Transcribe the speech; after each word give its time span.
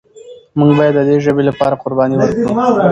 موږ 0.57 0.69
باید 0.79 0.93
د 0.97 1.01
دې 1.09 1.17
ژبې 1.25 1.43
لپاره 1.49 1.79
قرباني 1.83 2.15
ورکړو. 2.17 2.47